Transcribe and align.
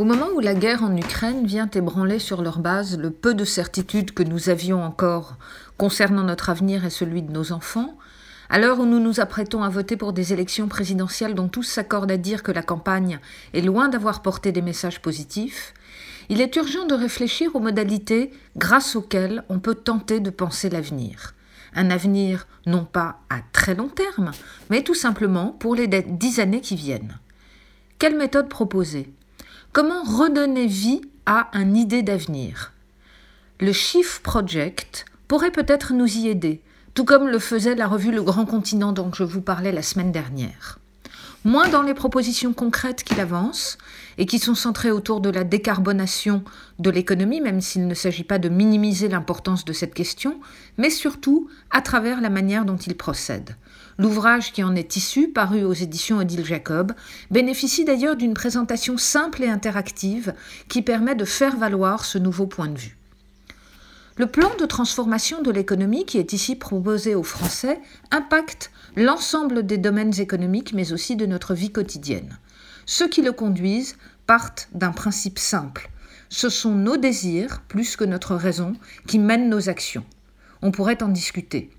Au 0.00 0.04
moment 0.04 0.28
où 0.34 0.40
la 0.40 0.54
guerre 0.54 0.82
en 0.82 0.96
Ukraine 0.96 1.44
vient 1.44 1.68
ébranler 1.68 2.18
sur 2.18 2.40
leur 2.40 2.60
base 2.60 2.96
le 2.96 3.10
peu 3.10 3.34
de 3.34 3.44
certitude 3.44 4.14
que 4.14 4.22
nous 4.22 4.48
avions 4.48 4.82
encore 4.82 5.36
concernant 5.76 6.22
notre 6.22 6.48
avenir 6.48 6.86
et 6.86 6.90
celui 6.90 7.20
de 7.20 7.30
nos 7.30 7.52
enfants, 7.52 7.98
à 8.48 8.58
l'heure 8.58 8.80
où 8.80 8.86
nous 8.86 8.98
nous 8.98 9.20
apprêtons 9.20 9.62
à 9.62 9.68
voter 9.68 9.98
pour 9.98 10.14
des 10.14 10.32
élections 10.32 10.68
présidentielles 10.68 11.34
dont 11.34 11.48
tous 11.48 11.64
s'accordent 11.64 12.12
à 12.12 12.16
dire 12.16 12.42
que 12.42 12.50
la 12.50 12.62
campagne 12.62 13.18
est 13.52 13.60
loin 13.60 13.90
d'avoir 13.90 14.22
porté 14.22 14.52
des 14.52 14.62
messages 14.62 15.02
positifs, 15.02 15.74
il 16.30 16.40
est 16.40 16.56
urgent 16.56 16.86
de 16.86 16.94
réfléchir 16.94 17.54
aux 17.54 17.60
modalités 17.60 18.30
grâce 18.56 18.96
auxquelles 18.96 19.44
on 19.50 19.58
peut 19.58 19.74
tenter 19.74 20.18
de 20.20 20.30
penser 20.30 20.70
l'avenir. 20.70 21.34
Un 21.74 21.90
avenir 21.90 22.46
non 22.64 22.86
pas 22.86 23.20
à 23.28 23.40
très 23.52 23.74
long 23.74 23.88
terme, 23.88 24.30
mais 24.70 24.82
tout 24.82 24.94
simplement 24.94 25.48
pour 25.48 25.74
les 25.74 25.88
dix 25.88 26.40
années 26.40 26.62
qui 26.62 26.76
viennent. 26.76 27.18
Quelle 27.98 28.16
méthode 28.16 28.48
proposer? 28.48 29.12
Comment 29.72 30.02
redonner 30.02 30.66
vie 30.66 31.00
à 31.26 31.48
une 31.52 31.76
idée 31.76 32.02
d'avenir? 32.02 32.72
Le 33.60 33.72
Chief 33.72 34.20
Project 34.20 35.04
pourrait 35.28 35.52
peut-être 35.52 35.92
nous 35.92 36.08
y 36.08 36.26
aider, 36.26 36.60
tout 36.94 37.04
comme 37.04 37.28
le 37.28 37.38
faisait 37.38 37.76
la 37.76 37.86
revue 37.86 38.10
Le 38.10 38.24
Grand 38.24 38.46
Continent 38.46 38.92
dont 38.92 39.12
je 39.12 39.22
vous 39.22 39.42
parlais 39.42 39.70
la 39.70 39.82
semaine 39.82 40.10
dernière. 40.10 40.80
Moins 41.44 41.70
dans 41.70 41.80
les 41.80 41.94
propositions 41.94 42.52
concrètes 42.52 43.02
qu'il 43.02 43.18
avance 43.18 43.78
et 44.18 44.26
qui 44.26 44.38
sont 44.38 44.54
centrées 44.54 44.90
autour 44.90 45.22
de 45.22 45.30
la 45.30 45.42
décarbonation 45.42 46.44
de 46.78 46.90
l'économie, 46.90 47.40
même 47.40 47.62
s'il 47.62 47.86
ne 47.86 47.94
s'agit 47.94 48.24
pas 48.24 48.38
de 48.38 48.50
minimiser 48.50 49.08
l'importance 49.08 49.64
de 49.64 49.72
cette 49.72 49.94
question, 49.94 50.38
mais 50.76 50.90
surtout 50.90 51.48
à 51.70 51.80
travers 51.80 52.20
la 52.20 52.28
manière 52.28 52.66
dont 52.66 52.76
il 52.76 52.94
procède. 52.94 53.56
L'ouvrage 53.96 54.52
qui 54.52 54.62
en 54.62 54.76
est 54.76 54.96
issu, 54.96 55.28
paru 55.28 55.64
aux 55.64 55.72
éditions 55.72 56.18
Odile 56.18 56.44
Jacob, 56.44 56.92
bénéficie 57.30 57.86
d'ailleurs 57.86 58.16
d'une 58.16 58.34
présentation 58.34 58.98
simple 58.98 59.42
et 59.42 59.48
interactive 59.48 60.34
qui 60.68 60.82
permet 60.82 61.14
de 61.14 61.24
faire 61.24 61.56
valoir 61.56 62.04
ce 62.04 62.18
nouveau 62.18 62.46
point 62.46 62.68
de 62.68 62.78
vue. 62.78 62.99
Le 64.20 64.26
plan 64.26 64.50
de 64.60 64.66
transformation 64.66 65.40
de 65.40 65.50
l'économie 65.50 66.04
qui 66.04 66.18
est 66.18 66.34
ici 66.34 66.54
proposé 66.54 67.14
aux 67.14 67.22
Français 67.22 67.80
impacte 68.10 68.70
l'ensemble 68.94 69.64
des 69.64 69.78
domaines 69.78 70.20
économiques 70.20 70.74
mais 70.74 70.92
aussi 70.92 71.16
de 71.16 71.24
notre 71.24 71.54
vie 71.54 71.72
quotidienne. 71.72 72.38
Ceux 72.84 73.08
qui 73.08 73.22
le 73.22 73.32
conduisent 73.32 73.96
partent 74.26 74.68
d'un 74.74 74.92
principe 74.92 75.38
simple. 75.38 75.88
Ce 76.28 76.50
sont 76.50 76.74
nos 76.74 76.98
désirs, 76.98 77.62
plus 77.66 77.96
que 77.96 78.04
notre 78.04 78.34
raison, 78.34 78.74
qui 79.06 79.18
mènent 79.18 79.48
nos 79.48 79.70
actions. 79.70 80.04
On 80.60 80.70
pourrait 80.70 81.02
en 81.02 81.08
discuter. 81.08 81.70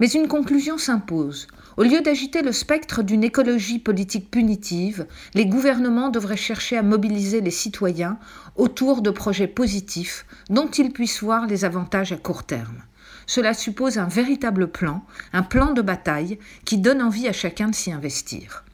Mais 0.00 0.08
une 0.08 0.28
conclusion 0.28 0.78
s'impose. 0.78 1.46
Au 1.76 1.82
lieu 1.82 2.00
d'agiter 2.00 2.40
le 2.40 2.52
spectre 2.52 3.02
d'une 3.02 3.22
écologie 3.22 3.78
politique 3.78 4.30
punitive, 4.30 5.06
les 5.34 5.44
gouvernements 5.44 6.08
devraient 6.08 6.38
chercher 6.38 6.78
à 6.78 6.82
mobiliser 6.82 7.42
les 7.42 7.50
citoyens 7.50 8.18
autour 8.56 9.02
de 9.02 9.10
projets 9.10 9.46
positifs 9.46 10.24
dont 10.48 10.68
ils 10.68 10.92
puissent 10.92 11.22
voir 11.22 11.46
les 11.46 11.66
avantages 11.66 12.12
à 12.12 12.16
court 12.16 12.44
terme. 12.44 12.82
Cela 13.26 13.52
suppose 13.52 13.98
un 13.98 14.08
véritable 14.08 14.68
plan, 14.72 15.04
un 15.34 15.42
plan 15.42 15.72
de 15.72 15.82
bataille 15.82 16.38
qui 16.64 16.78
donne 16.78 17.02
envie 17.02 17.28
à 17.28 17.32
chacun 17.32 17.68
de 17.68 17.74
s'y 17.74 17.92
investir. 17.92 18.64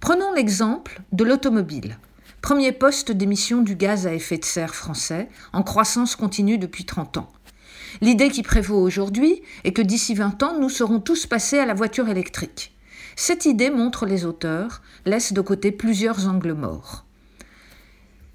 Prenons 0.00 0.32
l'exemple 0.34 1.00
de 1.12 1.24
l'automobile. 1.24 1.98
Premier 2.42 2.72
poste 2.72 3.12
d'émission 3.12 3.62
du 3.62 3.76
gaz 3.76 4.06
à 4.06 4.14
effet 4.14 4.38
de 4.38 4.44
serre 4.44 4.74
français, 4.74 5.28
en 5.52 5.62
croissance 5.62 6.16
continue 6.16 6.58
depuis 6.58 6.84
30 6.84 7.18
ans. 7.18 7.32
L'idée 8.00 8.30
qui 8.30 8.42
prévaut 8.42 8.80
aujourd'hui 8.80 9.42
est 9.64 9.72
que 9.72 9.82
d'ici 9.82 10.14
20 10.14 10.42
ans, 10.42 10.58
nous 10.60 10.68
serons 10.68 11.00
tous 11.00 11.26
passés 11.26 11.58
à 11.58 11.66
la 11.66 11.74
voiture 11.74 12.08
électrique. 12.08 12.74
Cette 13.16 13.46
idée, 13.46 13.70
montre 13.70 14.06
les 14.06 14.24
auteurs, 14.24 14.82
laisse 15.04 15.32
de 15.32 15.40
côté 15.40 15.72
plusieurs 15.72 16.28
angles 16.28 16.54
morts. 16.54 17.04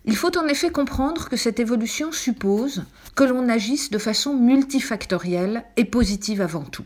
Il 0.06 0.18
faut 0.18 0.38
en 0.38 0.48
effet 0.48 0.70
comprendre 0.70 1.30
que 1.30 1.38
cette 1.38 1.62
évolution 1.62 2.12
suppose 2.12 2.84
que 3.16 3.24
l'on 3.24 3.48
agisse 3.48 3.90
de 3.90 3.98
façon 3.98 4.34
multifactorielle 4.34 5.64
et 5.78 5.86
positive 5.86 6.42
avant 6.42 6.64
tout. 6.64 6.84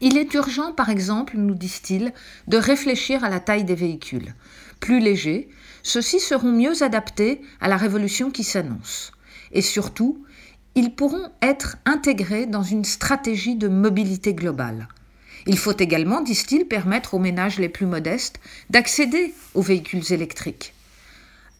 Il 0.00 0.18
est 0.18 0.34
urgent, 0.34 0.72
par 0.72 0.90
exemple, 0.90 1.36
nous 1.38 1.54
disent-ils, 1.54 2.12
de 2.46 2.56
réfléchir 2.58 3.24
à 3.24 3.30
la 3.30 3.40
taille 3.40 3.64
des 3.64 3.74
véhicules. 3.74 4.34
Plus 4.78 5.00
légers, 5.00 5.48
ceux-ci 5.82 6.20
seront 6.20 6.52
mieux 6.52 6.82
adaptés 6.82 7.40
à 7.60 7.68
la 7.68 7.76
révolution 7.76 8.30
qui 8.30 8.44
s'annonce. 8.44 9.12
Et 9.52 9.62
surtout, 9.62 10.22
ils 10.74 10.94
pourront 10.94 11.30
être 11.42 11.76
intégrés 11.84 12.46
dans 12.46 12.62
une 12.62 12.84
stratégie 12.84 13.56
de 13.56 13.68
mobilité 13.68 14.34
globale. 14.34 14.88
Il 15.46 15.58
faut 15.58 15.76
également, 15.76 16.20
disent-ils, 16.20 16.66
permettre 16.66 17.14
aux 17.14 17.18
ménages 17.18 17.58
les 17.58 17.68
plus 17.68 17.86
modestes 17.86 18.38
d'accéder 18.70 19.34
aux 19.54 19.62
véhicules 19.62 20.12
électriques. 20.12 20.74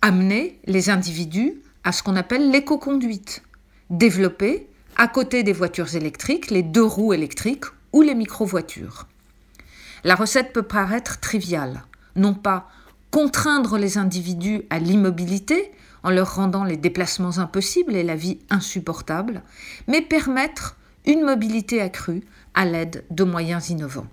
Amener 0.02 0.58
les 0.66 0.90
individus 0.90 1.54
à 1.84 1.92
ce 1.92 2.02
qu'on 2.02 2.16
appelle 2.16 2.50
l'éco-conduite. 2.50 3.42
Développer, 3.90 4.68
à 4.96 5.08
côté 5.08 5.42
des 5.42 5.52
voitures 5.52 5.94
électriques, 5.94 6.50
les 6.50 6.62
deux 6.62 6.84
roues 6.84 7.12
électriques 7.12 7.64
ou 7.92 8.02
les 8.02 8.14
micro-voitures. 8.14 9.06
La 10.04 10.14
recette 10.14 10.52
peut 10.52 10.62
paraître 10.62 11.18
triviale, 11.18 11.82
non 12.14 12.34
pas 12.34 12.68
contraindre 13.10 13.78
les 13.78 13.98
individus 13.98 14.62
à 14.70 14.78
l'immobilité, 14.78 15.72
en 16.02 16.10
leur 16.10 16.36
rendant 16.36 16.64
les 16.64 16.76
déplacements 16.76 17.38
impossibles 17.38 17.96
et 17.96 18.04
la 18.04 18.14
vie 18.14 18.38
insupportable, 18.50 19.42
mais 19.88 20.00
permettre 20.00 20.76
une 21.06 21.24
mobilité 21.24 21.80
accrue 21.80 22.22
à 22.54 22.64
l'aide 22.64 23.04
de 23.10 23.24
moyens 23.24 23.70
innovants. 23.70 24.06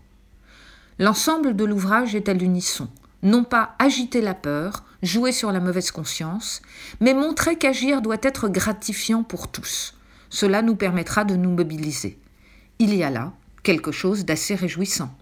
L'ensemble 0.98 1.56
de 1.56 1.66
l'ouvrage 1.66 2.16
est 2.16 2.30
à 2.30 2.34
l'unisson, 2.34 2.88
non 3.22 3.44
pas 3.44 3.76
agiter 3.80 4.22
la 4.22 4.34
peur, 4.34 4.84
jouer 5.04 5.32
sur 5.32 5.52
la 5.52 5.60
mauvaise 5.60 5.92
conscience, 5.92 6.62
mais 7.02 7.14
montrer 7.14 7.58
qu'agir 7.58 8.02
doit 8.02 8.18
être 8.22 8.48
gratifiant 8.48 9.24
pour 9.24 9.50
tous. 9.50 9.94
Cela 10.30 10.62
nous 10.62 10.76
permettra 10.76 11.26
de 11.26 11.36
nous 11.36 11.52
mobiliser. 11.52 12.20
Il 12.80 12.94
y 12.94 13.04
a 13.04 13.10
là 13.10 13.34
quelque 13.64 13.92
chose 13.92 14.26
d'assez 14.26 14.56
réjouissant. 14.56 15.16